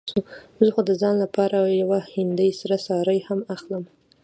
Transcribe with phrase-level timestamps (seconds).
[0.65, 3.83] زه خو د ځان لپاره يوه هندۍ سره ساړي هم اخلم.